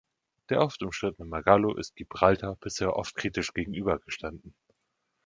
[0.49, 4.55] Der oft umstrittene Margallo ist Gibraltar bisher oft kritisch gegenübergestanden.